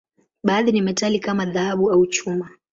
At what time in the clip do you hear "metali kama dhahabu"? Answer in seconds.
0.81-1.91